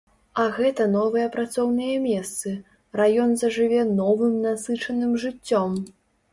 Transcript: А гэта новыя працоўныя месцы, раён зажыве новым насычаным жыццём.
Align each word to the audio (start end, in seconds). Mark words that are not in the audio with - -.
А 0.43 0.43
гэта 0.59 0.87
новыя 0.93 1.27
працоўныя 1.35 1.99
месцы, 2.07 2.55
раён 3.03 3.31
зажыве 3.45 3.87
новым 4.01 4.43
насычаным 4.49 5.17
жыццём. 5.29 5.81